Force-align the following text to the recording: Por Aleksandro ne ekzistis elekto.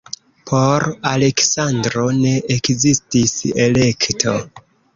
Por 0.51 0.85
Aleksandro 1.09 2.07
ne 2.23 2.33
ekzistis 2.57 3.39
elekto. 3.69 4.37